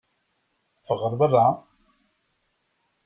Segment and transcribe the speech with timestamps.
[0.79, 1.47] Ffeɣ ɣer berra!